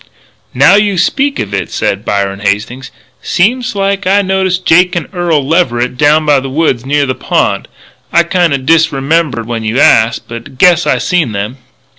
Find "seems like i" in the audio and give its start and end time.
3.21-4.23